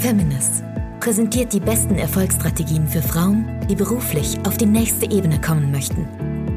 [0.00, 0.64] Feminist
[0.98, 6.08] präsentiert die besten Erfolgsstrategien für Frauen, die beruflich auf die nächste Ebene kommen möchten.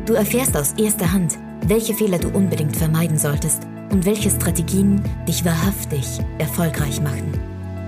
[0.06, 1.38] Du erfährst aus erster Hand,
[1.68, 7.38] welche Fehler du unbedingt vermeiden solltest und welche Strategien dich wahrhaftig erfolgreich machen.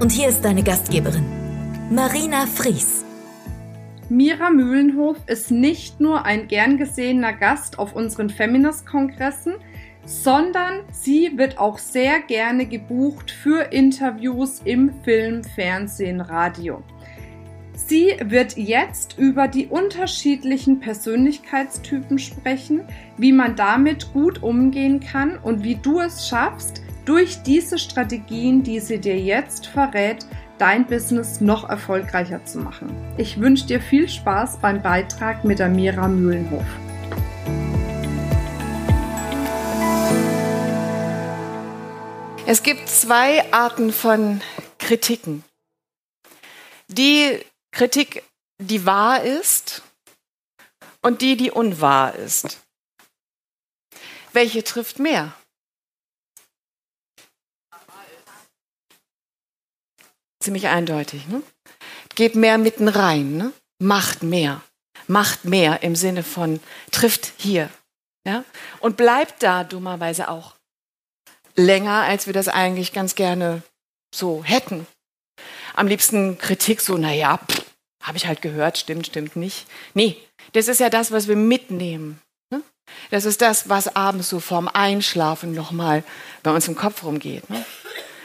[0.02, 1.26] Und hier ist deine Gastgeberin,
[1.90, 3.06] Marina Fries.
[4.10, 9.54] Mira Mühlenhof ist nicht nur ein gern gesehener Gast auf unseren Feminist-Kongressen,
[10.06, 16.84] sondern sie wird auch sehr gerne gebucht für Interviews im Film, Fernsehen, Radio.
[17.76, 22.86] Sie wird jetzt über die unterschiedlichen Persönlichkeitstypen sprechen,
[23.18, 28.80] wie man damit gut umgehen kann und wie du es schaffst, durch diese Strategien, die
[28.80, 30.26] sie dir jetzt verrät,
[30.58, 32.90] dein Business noch erfolgreicher zu machen.
[33.18, 36.66] Ich wünsche dir viel Spaß beim Beitrag mit der Mira Mühlenhof.
[42.48, 44.40] Es gibt zwei Arten von
[44.78, 45.44] Kritiken.
[46.88, 48.22] Die Kritik,
[48.60, 49.82] die wahr ist
[51.02, 52.62] und die, die unwahr ist.
[54.32, 55.34] Welche trifft mehr?
[60.40, 61.28] Ziemlich eindeutig.
[61.28, 61.42] Ne?
[62.14, 63.54] Geht mehr mitten rein, ne?
[63.80, 64.62] macht mehr.
[65.08, 66.60] Macht mehr im Sinne von
[66.92, 67.72] trifft hier.
[68.24, 68.46] Ja?
[68.82, 70.56] Und bleibt da dummerweise auch
[71.56, 73.64] länger, als wir das eigentlich ganz gerne
[74.14, 74.88] so hätten.
[75.74, 77.40] Am liebsten Kritik so, naja,
[78.02, 79.68] habe ich halt gehört, stimmt, stimmt nicht.
[79.94, 80.18] Nee,
[80.54, 82.22] das ist ja das, was wir mitnehmen.
[82.52, 82.62] Ne?
[83.12, 86.04] Das ist das, was abends so vorm Einschlafen nochmal
[86.44, 87.50] bei uns im Kopf rumgeht.
[87.50, 87.66] Ne?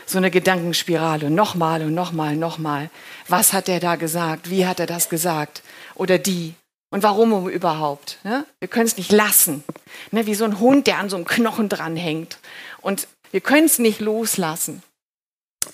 [0.06, 2.91] So eine Gedankenspirale, nochmal und nochmal, nochmal.
[3.28, 4.50] Was hat der da gesagt?
[4.50, 5.62] Wie hat er das gesagt?
[5.94, 6.55] Oder die?
[6.92, 8.19] Und warum überhaupt?
[8.25, 8.44] Ne?
[8.59, 9.65] Wir können es nicht lassen.
[10.11, 10.27] Ne?
[10.27, 12.39] Wie so ein Hund, der an so einem Knochen dranhängt.
[12.81, 14.83] Und wir können es nicht loslassen.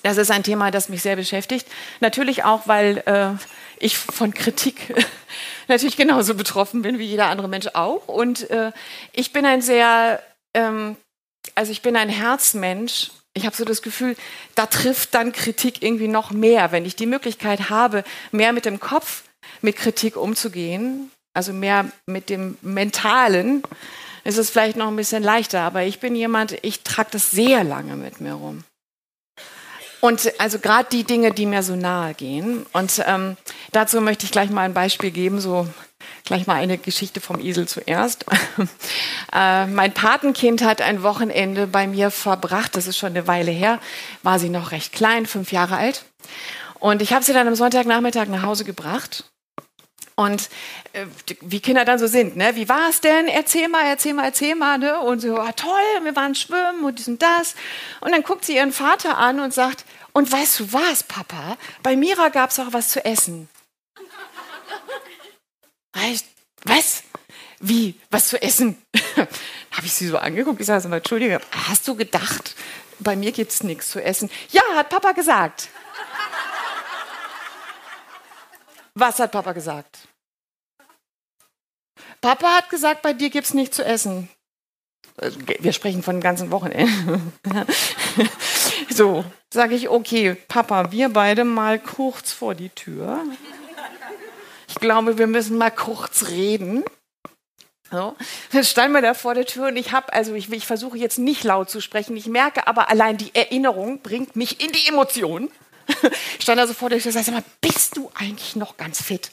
[0.03, 1.67] Das ist ein Thema, das mich sehr beschäftigt.
[2.01, 3.31] Natürlich auch, weil äh,
[3.79, 4.95] ich von Kritik
[5.69, 8.09] natürlich genauso betroffen bin wie jeder andere Mensch auch.
[8.09, 8.73] Und äh,
[9.13, 10.23] ich bin ein sehr,
[10.55, 10.97] ähm,
[11.55, 13.11] also ich bin ein Herzmensch.
[13.35, 14.17] Ich habe so das Gefühl,
[14.55, 18.03] da trifft dann Kritik irgendwie noch mehr, wenn ich die Möglichkeit habe,
[18.33, 19.25] mehr mit dem Kopf
[19.61, 23.63] mit Kritik umzugehen, also mehr mit dem Mentalen,
[24.27, 25.61] ist es vielleicht noch ein bisschen leichter.
[25.61, 28.65] Aber ich bin jemand, ich trage das sehr lange mit mir rum.
[30.01, 32.67] Und also gerade die Dinge, die mir so nahe gehen.
[32.73, 33.37] Und ähm,
[33.73, 35.67] dazu möchte ich gleich mal ein Beispiel geben, so
[36.25, 38.27] gleich mal eine Geschichte vom Esel zuerst.
[39.33, 43.81] äh, mein Patenkind hat ein Wochenende bei mir verbracht, das ist schon eine Weile her,
[44.23, 46.05] war sie noch recht klein, fünf Jahre alt.
[46.79, 49.25] Und ich habe sie dann am Sonntagnachmittag nach Hause gebracht
[50.17, 50.49] und
[50.95, 51.07] äh,
[51.43, 52.57] wie Kinder dann so sind, ne?
[52.57, 53.29] Wie war es denn?
[53.29, 54.99] Erzähl mal, erzähl mal, erzähl mal, ne?
[54.99, 55.71] Und so, ah, toll,
[56.03, 57.55] wir waren schwimmen und dies und das.
[58.01, 59.85] Und dann guckt sie ihren Vater an und sagt,
[60.15, 61.59] und weißt du was, Papa?
[61.83, 63.51] Bei Mira gab es auch was zu essen.
[66.65, 67.03] was?
[67.61, 67.95] Wie?
[68.11, 68.83] Was zu essen?
[69.17, 70.61] Habe ich sie so angeguckt.
[70.61, 72.55] Ich sage mal, Entschuldige, hast du gedacht,
[72.99, 74.31] bei mir gibt es nichts zu essen?
[74.51, 75.69] Ja, hat Papa gesagt.
[78.99, 80.09] Was hat Papa gesagt?
[82.23, 84.31] Papa hat gesagt, bei dir gibt es nichts zu essen.
[85.61, 87.21] Wir sprechen von dem ganzen Wochenende.
[88.89, 93.23] so, sage ich, okay, Papa, wir beide mal kurz vor die Tür.
[94.67, 96.83] Ich glaube, wir müssen mal kurz reden.
[97.91, 98.17] So.
[98.53, 101.19] Dann standen wir da vor der Tür und ich habe, also ich, ich versuche jetzt
[101.19, 102.17] nicht laut zu sprechen.
[102.17, 105.51] Ich merke aber allein die Erinnerung bringt mich in die Emotion.
[106.41, 109.31] stand also vor der Tür und sagte, bist du eigentlich noch ganz fit?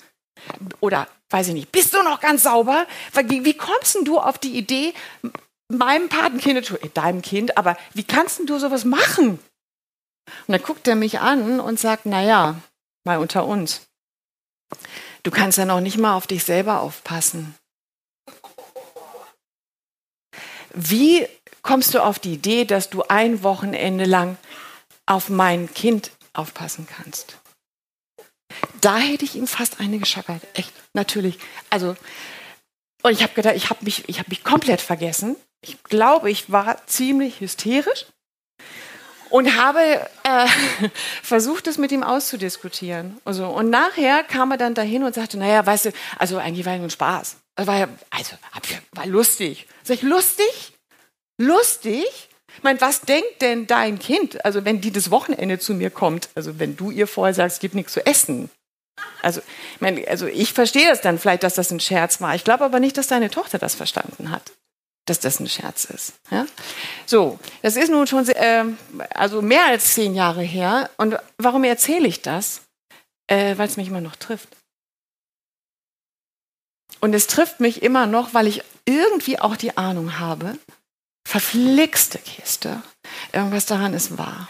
[0.79, 2.85] Oder, weiß ich nicht, bist du noch ganz sauber?
[3.25, 4.93] Wie, wie kommst denn du auf die Idee,
[5.69, 9.39] meinem Patenkind, äh, deinem Kind, aber wie kannst denn du sowas machen?
[10.47, 12.55] Und dann guckt er mich an und sagt, naja,
[13.03, 13.81] mal unter uns.
[15.23, 17.55] Du kannst ja noch nicht mal auf dich selber aufpassen.
[20.73, 21.27] Wie
[21.61, 24.37] kommst du auf die Idee, dass du ein Wochenende lang
[25.05, 27.37] auf mein Kind aufpassen kannst.
[28.81, 30.41] Da hätte ich ihm fast eine geschackert.
[30.53, 31.39] Echt, natürlich.
[31.69, 31.95] Also,
[33.01, 35.35] und ich habe gedacht, ich habe mich, hab mich komplett vergessen.
[35.61, 38.05] Ich glaube, ich war ziemlich hysterisch
[39.29, 39.79] und habe
[40.23, 40.47] äh,
[41.23, 43.19] versucht, es mit ihm auszudiskutieren.
[43.25, 46.73] Also, und nachher kam er dann dahin und sagte, naja, weißt du, also eigentlich war
[46.73, 47.37] ja nur Spaß.
[47.55, 48.35] Das war also,
[48.91, 49.67] war lustig.
[49.83, 50.73] Sag ich, lustig?
[51.39, 52.29] Lustig?
[52.63, 56.29] Ich meine, was denkt denn dein Kind, also wenn die das Wochenende zu mir kommt,
[56.33, 58.49] also wenn du ihr vorher sagst, gibt nichts zu essen?
[59.21, 59.41] Also
[59.81, 62.35] ich, also ich verstehe es dann vielleicht, dass das ein Scherz war.
[62.35, 64.53] Ich glaube aber nicht, dass deine Tochter das verstanden hat.
[65.05, 66.13] dass das ein Scherz ist.
[66.31, 66.45] Ja?
[67.05, 68.63] So, das ist nun schon äh,
[69.09, 70.89] also mehr als zehn Jahre her.
[70.95, 72.61] Und warum erzähle ich das?
[73.27, 74.47] Äh, weil es mich immer noch trifft.
[77.01, 80.57] Und es trifft mich immer noch, weil ich irgendwie auch die Ahnung habe,
[81.33, 82.83] verflixte Kiste,
[83.31, 84.47] irgendwas daran ist wahr.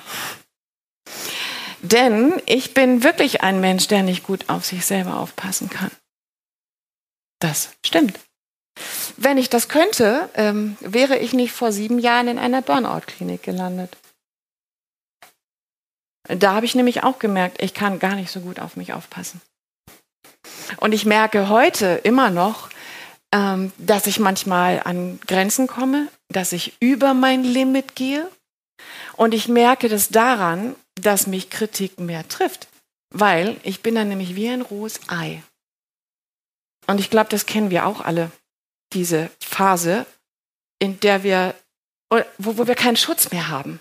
[1.81, 5.91] Denn ich bin wirklich ein Mensch, der nicht gut auf sich selber aufpassen kann.
[7.39, 8.19] Das stimmt.
[9.15, 13.95] Wenn ich das könnte, ähm, wäre ich nicht vor sieben Jahren in einer Burnout-Klinik gelandet.
[16.27, 19.39] Da habe ich nämlich auch gemerkt, ich kann gar nicht so gut auf mich aufpassen.
[20.77, 22.69] Und ich merke heute immer noch,
[23.33, 28.29] ähm, dass ich manchmal an Grenzen komme, dass ich über mein Limit gehe.
[29.15, 32.67] Und ich merke das daran, dass mich Kritik mehr trifft,
[33.09, 35.41] weil ich bin dann nämlich wie ein rohes Ei.
[36.87, 38.31] Und ich glaube, das kennen wir auch alle,
[38.93, 40.05] diese Phase,
[40.79, 41.55] in der wir,
[42.37, 43.79] wo, wo wir keinen Schutz mehr haben,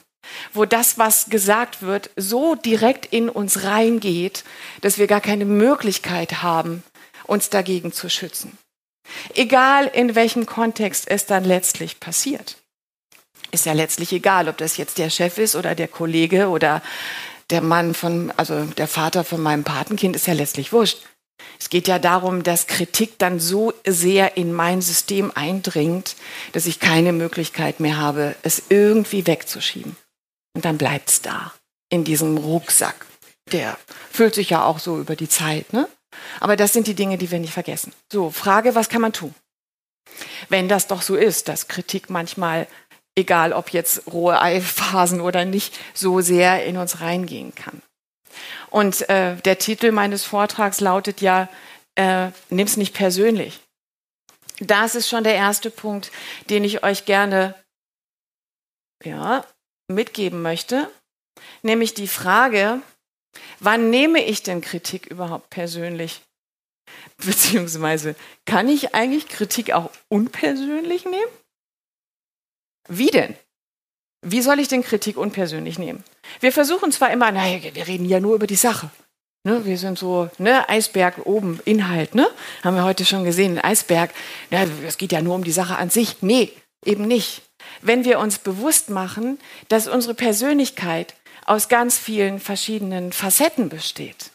[0.52, 4.44] wo das, was gesagt wird, so direkt in uns reingeht,
[4.80, 6.82] dass wir gar keine Möglichkeit haben,
[7.24, 8.56] uns dagegen zu schützen.
[9.34, 12.56] Egal in welchem Kontext es dann letztlich passiert.
[13.50, 16.82] Ist ja letztlich egal, ob das jetzt der Chef ist oder der Kollege oder
[17.50, 20.98] der Mann von, also der Vater von meinem Patenkind, ist ja letztlich wurscht.
[21.58, 26.16] Es geht ja darum, dass Kritik dann so sehr in mein System eindringt,
[26.52, 29.96] dass ich keine Möglichkeit mehr habe, es irgendwie wegzuschieben.
[30.54, 31.52] Und dann bleibt es da,
[31.88, 33.06] in diesem Rucksack.
[33.52, 33.78] Der
[34.10, 35.72] füllt sich ja auch so über die Zeit.
[35.72, 35.88] Ne?
[36.40, 37.92] Aber das sind die Dinge, die wir nicht vergessen.
[38.12, 39.34] So, Frage, was kann man tun?
[40.48, 42.66] Wenn das doch so ist, dass Kritik manchmal
[43.14, 47.82] egal ob jetzt rohe Eiphasen oder nicht, so sehr in uns reingehen kann.
[48.70, 51.48] Und äh, der Titel meines Vortrags lautet ja,
[51.94, 53.60] äh, nimm's nicht persönlich.
[54.60, 56.10] Das ist schon der erste Punkt,
[56.48, 57.54] den ich euch gerne
[59.04, 59.44] ja,
[59.88, 60.88] mitgeben möchte,
[61.62, 62.80] nämlich die Frage,
[63.60, 66.22] wann nehme ich denn Kritik überhaupt persönlich?
[67.24, 71.30] Beziehungsweise, kann ich eigentlich Kritik auch unpersönlich nehmen?
[72.88, 73.36] Wie denn?
[74.24, 76.04] Wie soll ich denn Kritik unpersönlich nehmen?
[76.40, 78.90] Wir versuchen zwar immer, naja, wir reden ja nur über die Sache.
[79.44, 82.30] Ne, wir sind so, ne, Eisberg oben, Inhalt, ne?
[82.62, 84.12] Haben wir heute schon gesehen, Eisberg.
[84.50, 86.22] Ja, es geht ja nur um die Sache an sich.
[86.22, 86.52] Nee,
[86.84, 87.42] eben nicht.
[87.80, 91.14] Wenn wir uns bewusst machen, dass unsere Persönlichkeit
[91.46, 94.30] aus ganz vielen verschiedenen Facetten besteht.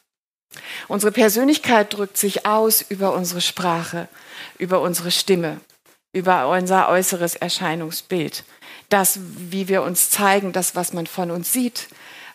[0.87, 4.07] Unsere Persönlichkeit drückt sich aus über unsere Sprache,
[4.57, 5.59] über unsere Stimme,
[6.13, 8.43] über unser äußeres Erscheinungsbild.
[8.89, 11.89] Das, wie wir uns zeigen, das, was man von uns sieht,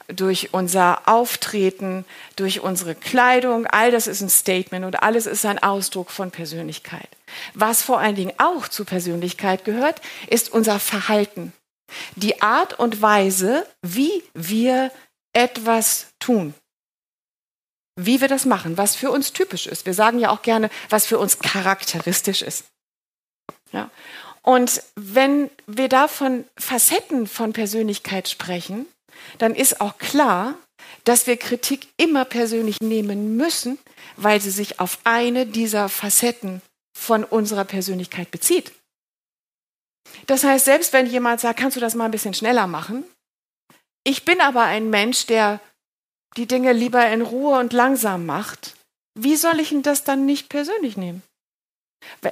[0.09, 2.05] durch unser Auftreten,
[2.37, 7.09] durch unsere Kleidung, all das ist ein Statement und alles ist ein Ausdruck von Persönlichkeit.
[7.55, 11.53] Was vor allen Dingen auch zu Persönlichkeit gehört, ist unser Verhalten.
[12.17, 14.91] Die Art und Weise, wie wir
[15.33, 16.55] etwas tun.
[17.97, 19.87] Wie wir das machen, was für uns typisch ist.
[19.87, 22.65] Wir sagen ja auch gerne, was für uns charakteristisch ist.
[23.73, 23.91] Ja.
[24.43, 28.87] Und wenn wir da von Facetten von Persönlichkeit sprechen,
[29.39, 30.55] dann ist auch klar,
[31.05, 33.79] dass wir Kritik immer persönlich nehmen müssen,
[34.17, 36.61] weil sie sich auf eine dieser Facetten
[36.93, 38.73] von unserer Persönlichkeit bezieht.
[40.27, 43.05] Das heißt, selbst wenn jemand sagt, kannst du das mal ein bisschen schneller machen?
[44.05, 45.61] Ich bin aber ein Mensch, der
[46.37, 48.75] die Dinge lieber in Ruhe und langsam macht.
[49.15, 51.23] Wie soll ich denn das dann nicht persönlich nehmen?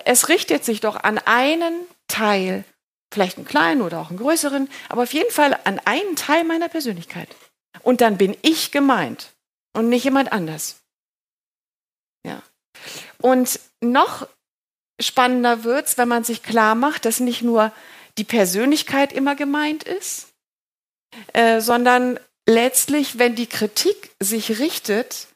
[0.05, 2.65] Es richtet sich doch an einen Teil,
[3.13, 6.69] vielleicht einen kleinen oder auch einen größeren, aber auf jeden Fall an einen Teil meiner
[6.69, 7.29] Persönlichkeit.
[7.83, 9.31] Und dann bin ich gemeint
[9.75, 10.81] und nicht jemand anders.
[12.27, 12.43] Ja.
[13.19, 14.27] Und noch
[15.01, 17.73] spannender wird es, wenn man sich klar macht, dass nicht nur
[18.19, 20.29] die Persönlichkeit immer gemeint ist,
[21.33, 25.29] äh, sondern letztlich, wenn die Kritik sich richtet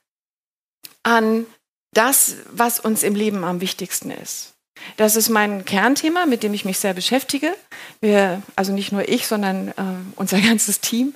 [1.03, 1.47] an
[1.93, 4.55] das, was uns im Leben am wichtigsten ist.
[4.97, 7.55] Das ist mein Kernthema, mit dem ich mich sehr beschäftige.
[8.01, 9.73] Wir, also nicht nur ich, sondern äh,
[10.17, 11.15] unser ganzes Team,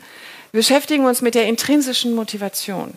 [0.53, 2.95] beschäftigen uns mit der intrinsischen Motivation.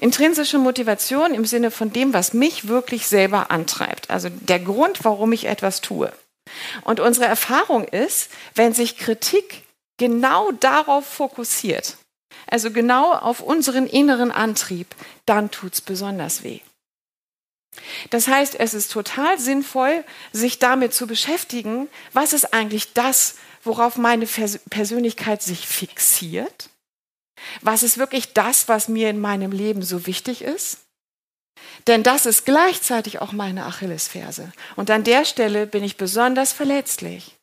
[0.00, 4.10] Intrinsische Motivation im Sinne von dem, was mich wirklich selber antreibt.
[4.10, 6.12] Also der Grund, warum ich etwas tue.
[6.82, 9.62] Und unsere Erfahrung ist, wenn sich Kritik
[9.98, 11.96] genau darauf fokussiert,
[12.48, 14.88] also genau auf unseren inneren Antrieb,
[15.26, 16.60] dann tut es besonders weh.
[18.10, 23.96] Das heißt, es ist total sinnvoll, sich damit zu beschäftigen, was ist eigentlich das, worauf
[23.96, 26.68] meine Persönlichkeit sich fixiert?
[27.60, 30.78] Was ist wirklich das, was mir in meinem Leben so wichtig ist?
[31.86, 34.52] Denn das ist gleichzeitig auch meine Achillesferse.
[34.76, 37.36] Und an der Stelle bin ich besonders verletzlich.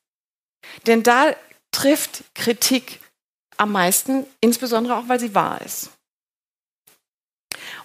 [0.88, 1.36] Denn da
[1.72, 3.00] trifft Kritik
[3.58, 5.90] am meisten, insbesondere auch, weil sie wahr ist.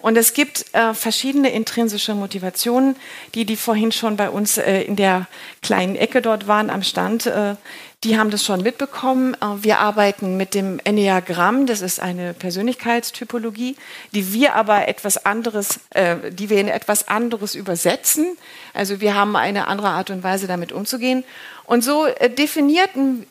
[0.01, 2.97] Und es gibt äh, verschiedene intrinsische Motivationen,
[3.35, 5.27] die, die vorhin schon bei uns äh, in der
[5.63, 7.57] kleinen Ecke dort waren am Stand, äh,
[8.05, 9.35] die haben das schon mitbekommen.
[9.35, 13.77] Äh, wir arbeiten mit dem Enneagramm, das ist eine Persönlichkeitstypologie,
[14.13, 18.37] die wir aber etwas anderes, äh, die wir in etwas anderes übersetzen.
[18.75, 21.25] Also wir haben eine andere Art und Weise, damit umzugehen.
[21.65, 23.25] Und so äh, definieren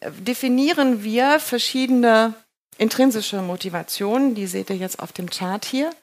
[1.04, 2.34] wir verschiedene
[2.78, 5.94] intrinsische Motivationen, die seht ihr jetzt auf dem Chart hier.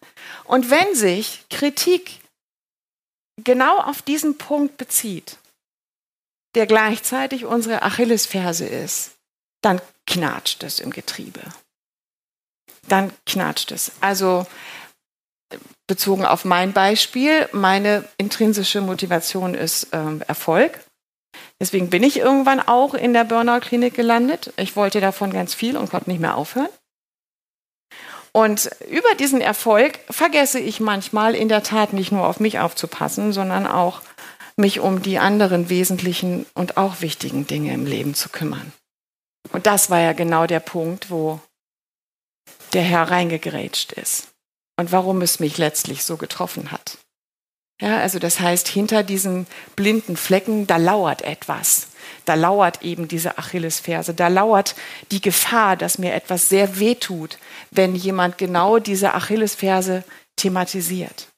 [0.44, 2.20] Und wenn sich Kritik
[3.36, 5.38] genau auf diesen Punkt bezieht,
[6.54, 9.12] der gleichzeitig unsere Achillesferse ist,
[9.62, 11.40] dann knatscht es im Getriebe.
[12.88, 13.92] Dann knatscht es.
[14.00, 14.46] Also
[15.86, 20.80] bezogen auf mein Beispiel, meine intrinsische Motivation ist ähm, Erfolg.
[21.60, 24.52] Deswegen bin ich irgendwann auch in der Burnout-Klinik gelandet.
[24.56, 26.68] Ich wollte davon ganz viel und konnte nicht mehr aufhören.
[28.32, 33.32] Und über diesen Erfolg vergesse ich manchmal in der Tat nicht nur auf mich aufzupassen,
[33.32, 34.02] sondern auch
[34.56, 38.72] mich um die anderen wesentlichen und auch wichtigen Dinge im Leben zu kümmern.
[39.52, 41.40] Und das war ja genau der Punkt, wo
[42.72, 44.28] der Herr reingegrätscht ist
[44.78, 46.98] und warum es mich letztlich so getroffen hat.
[47.80, 51.88] Ja, also das heißt, hinter diesen blinden Flecken, da lauert etwas.
[52.26, 54.12] Da lauert eben diese Achillesferse.
[54.12, 54.74] Da lauert
[55.10, 57.38] die Gefahr, dass mir etwas sehr wehtut,
[57.70, 60.04] wenn jemand genau diese Achillesferse
[60.36, 61.28] thematisiert.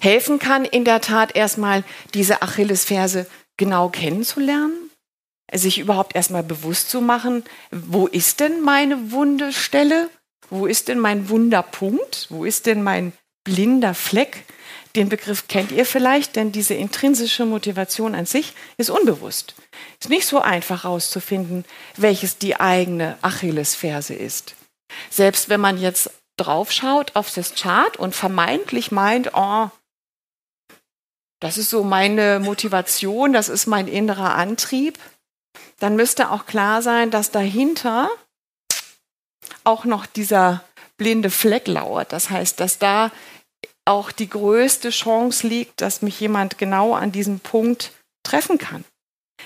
[0.00, 3.26] Helfen kann in der Tat erstmal, diese Achillesferse
[3.56, 4.90] genau kennenzulernen,
[5.52, 10.10] sich überhaupt erstmal bewusst zu machen, wo ist denn meine Wundestelle?
[10.50, 12.26] Wo ist denn mein Wunderpunkt?
[12.28, 13.12] Wo ist denn mein
[13.44, 14.44] blinder Fleck?
[14.96, 19.54] Den Begriff kennt ihr vielleicht, denn diese intrinsische Motivation an sich ist unbewusst.
[20.00, 21.64] Ist nicht so einfach herauszufinden,
[21.96, 24.54] welches die eigene Achillesferse ist.
[25.10, 29.68] Selbst wenn man jetzt draufschaut auf das Chart und vermeintlich meint, oh,
[31.40, 34.98] das ist so meine Motivation, das ist mein innerer Antrieb,
[35.78, 38.08] dann müsste auch klar sein, dass dahinter
[39.64, 40.64] auch noch dieser
[40.96, 42.12] blinde Fleck lauert.
[42.12, 43.10] Das heißt, dass da
[43.84, 48.84] auch die größte Chance liegt, dass mich jemand genau an diesem Punkt treffen kann.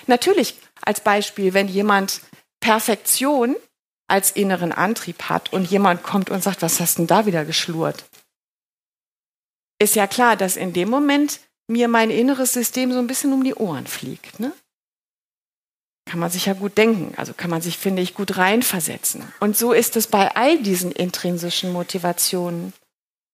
[0.06, 2.20] Natürlich als Beispiel, wenn jemand
[2.60, 3.56] Perfektion
[4.08, 8.04] als inneren Antrieb hat und jemand kommt und sagt, was hast denn da wieder geschlurrt?
[9.80, 13.44] Ist ja klar, dass in dem Moment mir mein inneres System so ein bisschen um
[13.44, 14.40] die Ohren fliegt.
[14.40, 14.52] Ne?
[16.06, 19.30] Kann man sich ja gut denken, also kann man sich, finde ich, gut reinversetzen.
[19.40, 22.72] Und so ist es bei all diesen intrinsischen Motivationen.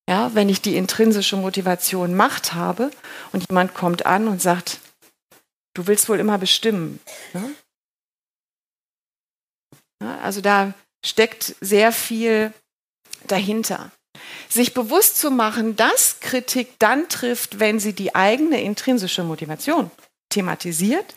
[0.09, 2.91] Ja, wenn ich die intrinsische Motivation Macht habe
[3.33, 4.81] und jemand kommt an und sagt,
[5.75, 7.01] du willst wohl immer bestimmen.
[7.33, 7.55] Ne?
[10.03, 12.53] Ja, also da steckt sehr viel
[13.27, 13.91] dahinter.
[14.49, 19.91] Sich bewusst zu machen, dass Kritik dann trifft, wenn sie die eigene intrinsische Motivation
[20.29, 21.15] thematisiert,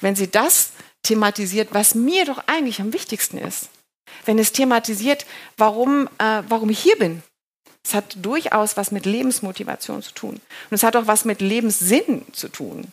[0.00, 0.70] wenn sie das
[1.02, 3.68] thematisiert, was mir doch eigentlich am wichtigsten ist.
[4.24, 7.22] Wenn es thematisiert, warum, äh, warum ich hier bin,
[7.86, 10.34] es hat durchaus was mit Lebensmotivation zu tun.
[10.34, 12.92] Und es hat auch was mit Lebenssinn zu tun.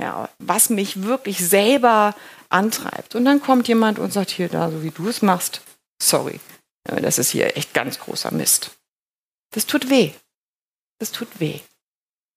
[0.00, 2.14] Ja, was mich wirklich selber
[2.48, 3.14] antreibt.
[3.14, 5.60] Und dann kommt jemand und sagt, hier, da, so wie du es machst,
[6.02, 6.40] sorry,
[6.84, 8.72] das ist hier echt ganz großer Mist.
[9.54, 10.10] Das tut weh.
[10.98, 11.60] Das tut weh.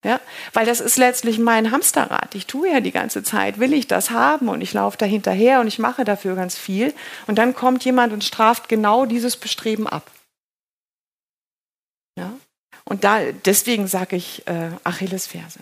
[0.04, 0.20] Ja,
[0.52, 2.34] weil das ist letztlich mein Hamsterrad.
[2.34, 5.60] Ich tue ja die ganze Zeit, will ich das haben und ich laufe da hinterher
[5.60, 6.94] und ich mache dafür ganz viel.
[7.26, 10.08] Und dann kommt jemand und straft genau dieses Bestreben ab.
[12.16, 12.32] Ja?
[12.84, 15.60] Und da, deswegen sage ich äh, Achillesferse.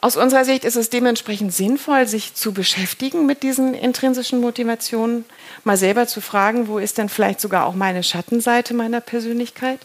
[0.00, 5.24] Aus unserer Sicht ist es dementsprechend sinnvoll, sich zu beschäftigen mit diesen intrinsischen Motivationen,
[5.64, 9.80] mal selber zu fragen, wo ist denn vielleicht sogar auch meine Schattenseite meiner Persönlichkeit?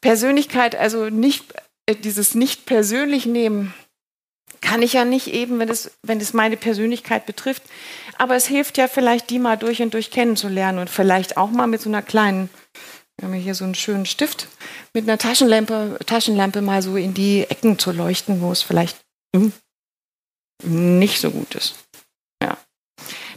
[0.00, 1.52] Persönlichkeit, also nicht
[1.86, 3.74] äh, dieses nicht persönlich nehmen,
[4.62, 7.62] kann ich ja nicht eben, wenn es, wenn es meine Persönlichkeit betrifft.
[8.16, 11.66] Aber es hilft ja vielleicht, die mal durch und durch kennenzulernen und vielleicht auch mal
[11.66, 12.48] mit so einer kleinen
[13.16, 14.48] wir haben hier so einen schönen Stift
[14.92, 19.04] mit einer Taschenlampe, Taschenlampe mal so in die Ecken zu leuchten, wo es vielleicht
[19.34, 19.52] hm,
[20.62, 21.74] nicht so gut ist.
[22.42, 22.56] Ja.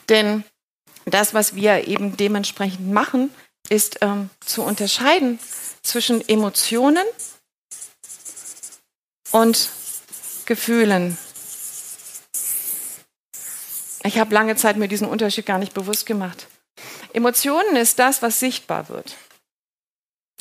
[0.10, 0.44] Denn
[1.06, 3.30] das, was wir eben dementsprechend machen,
[3.70, 5.40] ist ähm, zu unterscheiden
[5.84, 7.06] zwischen Emotionen
[9.32, 9.70] und
[10.46, 11.18] Gefühlen.
[14.04, 16.48] Ich habe lange Zeit mir diesen Unterschied gar nicht bewusst gemacht.
[17.14, 19.18] Emotionen ist das, was sichtbar wird.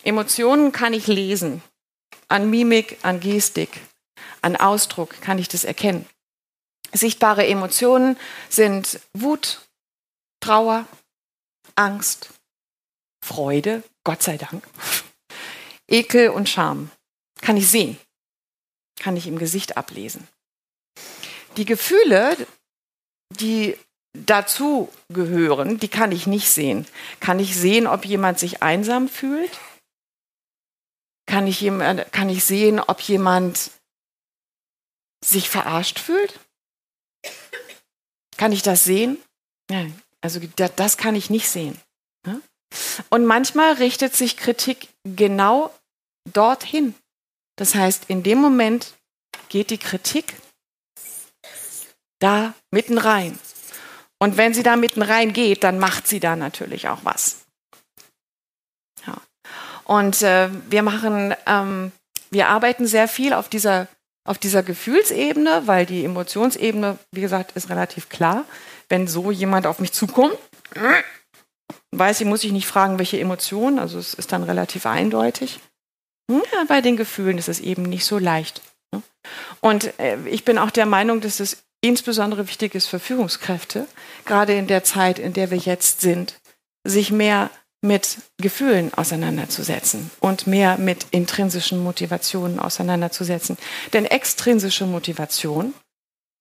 [0.07, 1.63] Emotionen kann ich lesen.
[2.29, 3.81] an Mimik, an Gestik,
[4.41, 6.07] an Ausdruck kann ich das erkennen.
[6.93, 8.17] Sichtbare Emotionen
[8.49, 9.67] sind Wut,
[10.41, 10.87] Trauer,
[11.75, 12.31] Angst,
[13.21, 14.65] Freude, Gott sei Dank,
[15.89, 16.91] Ekel und Scham.
[17.41, 17.99] Kann ich sehen,
[19.01, 20.29] kann ich im Gesicht ablesen.
[21.57, 22.37] Die Gefühle,
[23.31, 23.77] die
[24.13, 26.87] dazu gehören, die kann ich nicht sehen.
[27.19, 29.51] Kann ich sehen, ob jemand sich einsam fühlt?
[31.27, 31.61] Kann ich,
[32.13, 33.71] kann ich sehen, ob jemand
[35.25, 36.39] sich verarscht fühlt?
[38.37, 39.19] Kann ich das sehen?
[39.69, 40.41] Nein, also
[40.77, 41.81] das kann ich nicht sehen.
[43.11, 45.73] Und manchmal richtet sich Kritik genau
[46.33, 46.95] dorthin.
[47.57, 48.95] Das heißt, in dem Moment
[49.49, 50.35] geht die Kritik
[52.19, 53.39] da mitten rein.
[54.19, 57.46] Und wenn sie da mitten rein geht, dann macht sie da natürlich auch was.
[59.87, 61.93] Und äh, wir machen, ähm,
[62.31, 63.87] wir arbeiten sehr viel auf dieser,
[64.25, 68.45] auf dieser Gefühlsebene, weil die Emotionsebene, wie gesagt, ist relativ klar.
[68.89, 70.37] Wenn so jemand auf mich zukommt,
[71.93, 75.61] weiß ich, muss ich nicht fragen, welche Emotionen, also es ist dann relativ eindeutig.
[76.29, 78.63] Ja, bei den Gefühlen ist es eben nicht so leicht.
[78.93, 79.03] Ne?
[79.61, 83.87] Und äh, ich bin auch der Meinung, dass es insbesondere wichtig ist für Führungskräfte,
[84.25, 86.41] gerade in der Zeit, in der wir jetzt sind,
[86.83, 87.51] sich mehr
[87.83, 93.57] mit Gefühlen auseinanderzusetzen und mehr mit intrinsischen Motivationen auseinanderzusetzen.
[93.93, 95.75] Denn extrinsische Motivation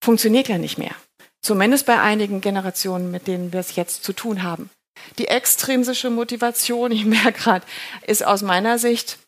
[0.04, 0.96] funktioniert ja nicht mehr.
[1.42, 4.70] Zumindest bei einigen Generationen, mit denen wir es jetzt zu tun haben.
[5.18, 7.66] Die extrinsische Motivation, ich merke gerade,
[8.08, 9.20] ist aus meiner Sicht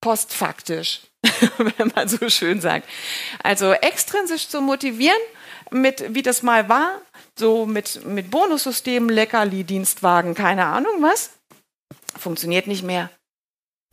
[0.00, 1.02] postfaktisch,
[1.58, 2.88] wenn man so schön sagt.
[3.42, 5.20] Also extrinsisch zu motivieren,
[5.70, 7.00] mit, wie das mal war,
[7.38, 11.30] so mit, mit Bonussystemen, Leckerli, Dienstwagen, keine Ahnung was,
[12.16, 13.10] funktioniert nicht mehr.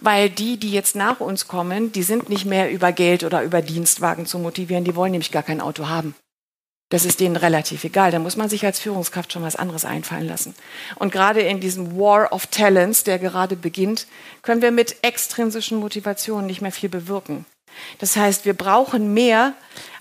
[0.01, 3.61] Weil die, die jetzt nach uns kommen, die sind nicht mehr über Geld oder über
[3.61, 6.15] Dienstwagen zu motivieren, die wollen nämlich gar kein Auto haben.
[6.89, 8.11] Das ist denen relativ egal.
[8.11, 10.55] Da muss man sich als Führungskraft schon was anderes einfallen lassen.
[10.95, 14.07] Und gerade in diesem War of Talents, der gerade beginnt,
[14.41, 17.45] können wir mit extrinsischen Motivationen nicht mehr viel bewirken.
[17.99, 19.53] Das heißt, wir brauchen mehr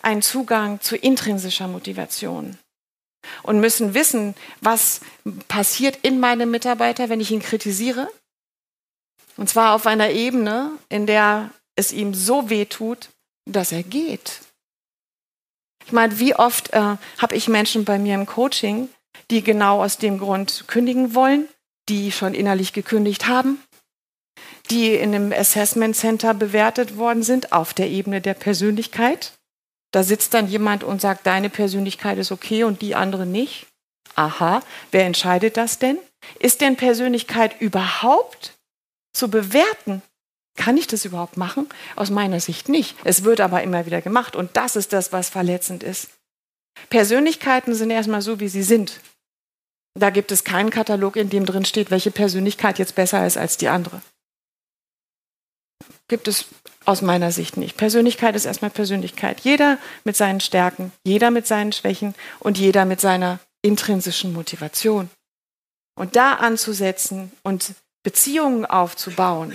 [0.03, 2.59] einen Zugang zu intrinsischer Motivation
[3.43, 5.01] und müssen wissen, was
[5.49, 8.09] passiert in meinem Mitarbeiter, wenn ich ihn kritisiere.
[9.37, 13.11] Und zwar auf einer Ebene, in der es ihm so weh tut,
[13.47, 14.41] dass er geht.
[15.87, 18.89] Ich meine, wie oft äh, habe ich Menschen bei mir im Coaching,
[19.31, 21.49] die genau aus dem Grund kündigen wollen,
[21.89, 23.61] die schon innerlich gekündigt haben,
[24.71, 29.33] die in einem Assessment Center bewertet worden sind auf der Ebene der Persönlichkeit.
[29.93, 33.67] Da sitzt dann jemand und sagt, deine Persönlichkeit ist okay und die andere nicht.
[34.15, 35.99] Aha, wer entscheidet das denn?
[36.39, 38.59] Ist denn Persönlichkeit überhaupt
[39.13, 40.03] zu bewerten?
[40.57, 41.69] Kann ich das überhaupt machen?
[41.97, 42.97] Aus meiner Sicht nicht.
[43.05, 46.09] Es wird aber immer wieder gemacht und das ist das, was verletzend ist.
[46.89, 49.01] Persönlichkeiten sind erstmal so, wie sie sind.
[49.95, 53.57] Da gibt es keinen Katalog, in dem drin steht, welche Persönlichkeit jetzt besser ist als
[53.57, 54.03] die andere.
[56.09, 56.47] Gibt es
[56.85, 57.77] aus meiner Sicht nicht.
[57.77, 59.41] Persönlichkeit ist erstmal Persönlichkeit.
[59.41, 65.11] Jeder mit seinen Stärken, jeder mit seinen Schwächen und jeder mit seiner intrinsischen Motivation.
[65.95, 69.55] Und da anzusetzen und Beziehungen aufzubauen,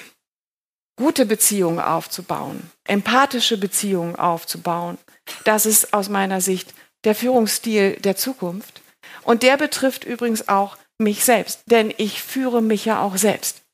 [0.98, 4.98] gute Beziehungen aufzubauen, empathische Beziehungen aufzubauen.
[5.44, 8.82] Das ist aus meiner Sicht der Führungsstil der Zukunft.
[9.24, 13.65] Und der betrifft übrigens auch mich selbst, denn ich führe mich ja auch selbst.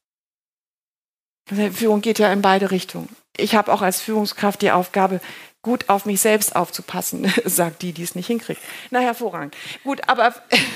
[1.73, 3.09] Führung geht ja in beide Richtungen.
[3.37, 5.21] Ich habe auch als Führungskraft die Aufgabe,
[5.61, 8.61] gut auf mich selbst aufzupassen, sagt die, die es nicht hinkriegt.
[8.89, 9.55] Na, hervorragend.
[9.83, 10.33] Gut, aber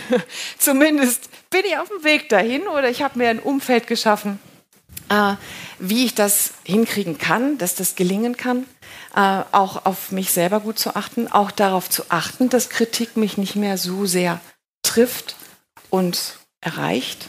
[0.58, 4.40] zumindest bin ich auf dem Weg dahin oder ich habe mir ein Umfeld geschaffen,
[5.10, 5.34] äh,
[5.80, 8.66] wie ich das hinkriegen kann, dass das gelingen kann,
[9.16, 13.38] äh, auch auf mich selber gut zu achten, auch darauf zu achten, dass Kritik mich
[13.38, 14.40] nicht mehr so sehr
[14.84, 15.36] trifft
[15.90, 17.28] und erreicht.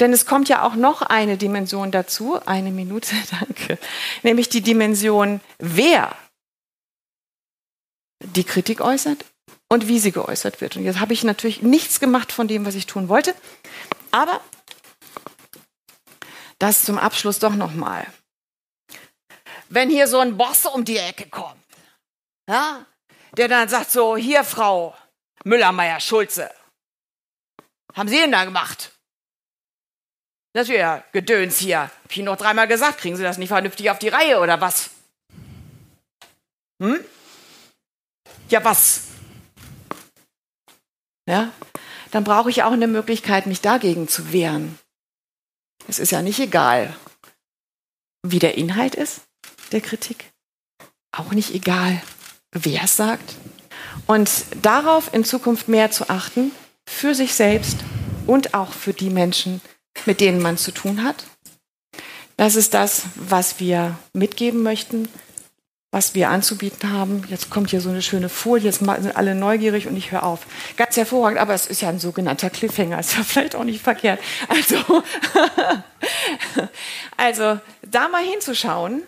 [0.00, 3.78] Denn es kommt ja auch noch eine Dimension dazu, eine Minute, danke,
[4.22, 6.14] nämlich die Dimension, wer
[8.20, 9.24] die Kritik äußert
[9.68, 10.76] und wie sie geäußert wird.
[10.76, 13.34] Und jetzt habe ich natürlich nichts gemacht von dem, was ich tun wollte,
[14.10, 14.40] aber
[16.58, 18.06] das zum Abschluss doch nochmal.
[19.68, 21.60] Wenn hier so ein Boss um die Ecke kommt,
[22.48, 22.86] ja,
[23.36, 24.96] der dann sagt so, hier Frau
[25.44, 26.50] Müller, Schulze,
[27.94, 28.92] haben Sie denn da gemacht?
[30.56, 31.80] Wäre ja Gedöns hier.
[31.80, 34.58] Hab ich Ihnen noch dreimal gesagt, kriegen Sie das nicht vernünftig auf die Reihe oder
[34.58, 34.88] was?
[36.82, 36.98] Hm?
[38.48, 39.02] Ja, was?
[41.28, 41.52] Ja,
[42.10, 44.78] dann brauche ich auch eine Möglichkeit, mich dagegen zu wehren.
[45.88, 46.96] Es ist ja nicht egal,
[48.22, 49.22] wie der Inhalt ist,
[49.72, 50.32] der Kritik.
[51.12, 52.00] Auch nicht egal,
[52.52, 53.34] wer es sagt.
[54.06, 54.30] Und
[54.62, 56.52] darauf in Zukunft mehr zu achten,
[56.88, 57.78] für sich selbst
[58.26, 59.60] und auch für die Menschen,
[60.04, 61.24] mit denen man zu tun hat.
[62.36, 65.08] Das ist das, was wir mitgeben möchten,
[65.90, 67.24] was wir anzubieten haben.
[67.28, 70.46] Jetzt kommt hier so eine schöne Folie, jetzt sind alle neugierig und ich höre auf.
[70.76, 74.20] Ganz hervorragend, aber es ist ja ein sogenannter Cliffhanger, ist ja vielleicht auch nicht verkehrt.
[74.48, 74.76] Also,
[77.16, 79.02] also da mal hinzuschauen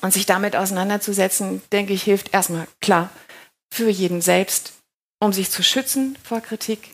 [0.00, 3.10] und sich damit auseinanderzusetzen, denke ich, hilft erstmal klar
[3.72, 4.72] für jeden selbst,
[5.20, 6.90] um sich zu schützen vor Kritik,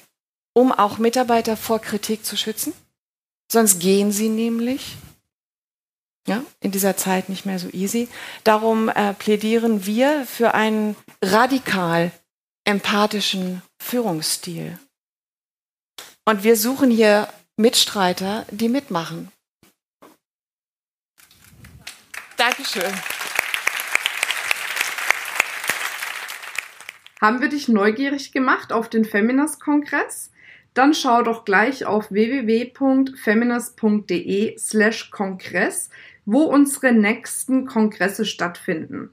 [0.52, 2.74] um auch Mitarbeiter vor Kritik zu schützen.
[3.52, 4.96] Sonst gehen sie nämlich
[6.28, 8.08] ja, in dieser Zeit nicht mehr so easy.
[8.44, 12.12] Darum äh, plädieren wir für einen radikal
[12.64, 14.78] empathischen Führungsstil.
[16.24, 19.32] Und wir suchen hier Mitstreiter, die mitmachen.
[22.36, 22.94] Dankeschön.
[27.20, 30.29] Haben wir dich neugierig gemacht auf den Feminist-Kongress?
[30.74, 35.90] Dann schau doch gleich auf www.feminist.de slash Kongress
[36.30, 39.11] wo unsere nächsten Kongresse stattfinden.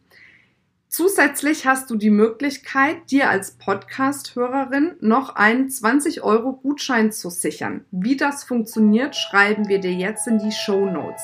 [0.87, 7.85] Zusätzlich hast du die Möglichkeit, dir als Podcast-Hörerin noch einen 20 Euro Gutschein zu sichern.
[7.91, 11.21] Wie das funktioniert, schreiben wir dir jetzt in die Show Notes.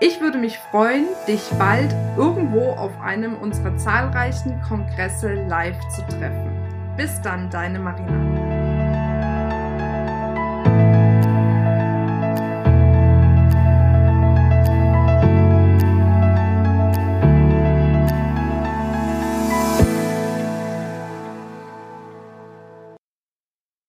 [0.00, 6.50] Ich würde mich freuen, dich bald irgendwo auf einem unserer zahlreichen Kongresse live zu treffen.
[6.96, 8.37] Bis dann, deine Marina.